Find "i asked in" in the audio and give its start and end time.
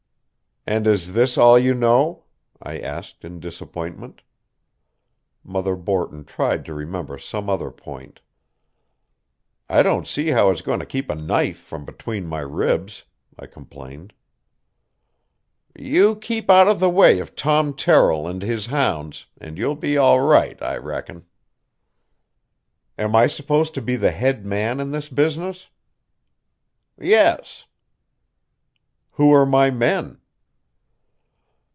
2.61-3.39